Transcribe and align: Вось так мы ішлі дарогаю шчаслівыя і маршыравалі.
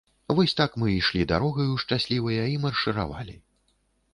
Вось 0.37 0.55
так 0.61 0.71
мы 0.83 0.87
ішлі 0.93 1.27
дарогаю 1.31 1.75
шчаслівыя 1.83 2.49
і 2.55 2.57
маршыравалі. 2.65 3.35